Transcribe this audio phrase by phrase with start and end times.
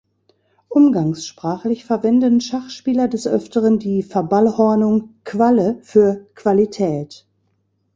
[0.67, 7.27] Umgangssprachlich verwenden Schachspieler des Öfteren die Verballhornung "Qualle" für Qualität.